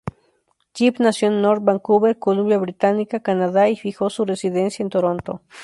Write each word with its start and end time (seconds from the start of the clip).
Yip 0.79 0.99
nació 0.99 1.27
en 1.27 1.43
North 1.43 1.63
Vancouver, 1.63 2.17
Columbia 2.17 2.57
Británica, 2.57 3.19
Canadá, 3.19 3.69
y 3.69 3.75
fijó 3.75 4.09
su 4.09 4.25
residencia 4.25 4.81
en 4.81 4.89
Toronto. 4.89 5.43